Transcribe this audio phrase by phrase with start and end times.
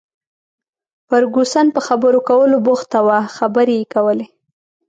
[1.07, 4.27] فرګوسن په خبرو کولو بوخته وه، خبرې یې کولې.